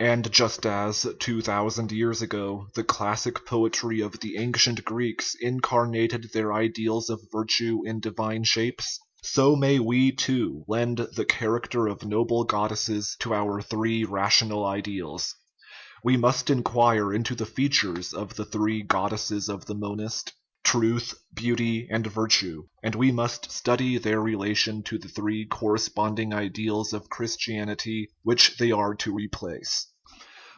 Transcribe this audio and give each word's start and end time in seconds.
And 0.00 0.32
just 0.32 0.66
as, 0.66 1.06
two 1.20 1.42
thousand 1.42 1.92
years 1.92 2.22
ago, 2.22 2.66
the 2.74 2.82
classic 2.82 3.46
poetry 3.46 4.00
of 4.00 4.18
the 4.18 4.36
ancient 4.36 4.84
Greeks 4.84 5.36
incarnated 5.40 6.32
their 6.32 6.52
ideals 6.52 7.08
of 7.08 7.20
virtue 7.30 7.82
in 7.84 8.00
divine 8.00 8.42
shapes, 8.42 8.98
so 9.22 9.54
may 9.54 9.78
we, 9.78 10.10
too, 10.10 10.64
lend 10.66 11.06
the 11.14 11.24
character 11.24 11.86
of 11.86 12.04
noble 12.04 12.42
goddesses 12.42 13.14
to 13.20 13.32
our 13.32 13.62
three 13.62 14.02
rational 14.02 14.66
ideals. 14.66 15.36
We 16.02 16.16
must 16.16 16.50
inquire 16.50 17.14
into 17.14 17.36
the 17.36 17.46
features 17.46 18.12
of 18.12 18.34
the 18.34 18.44
three 18.44 18.82
goddesses 18.82 19.48
of 19.48 19.66
the 19.66 19.76
monist 19.76 20.32
truth, 20.64 21.14
beauty, 21.32 21.86
and 21.88 22.08
virtue; 22.08 22.64
and 22.82 22.96
we 22.96 23.12
must 23.12 23.52
study 23.52 23.98
their 23.98 24.20
relation 24.20 24.82
to 24.84 24.98
the 24.98 25.08
three 25.08 25.46
corresponding 25.46 26.34
ideals 26.34 26.92
of 26.92 27.08
Christianity 27.08 28.08
which 28.24 28.56
they 28.56 28.72
are 28.72 28.96
to 28.96 29.14
replace. 29.14 29.86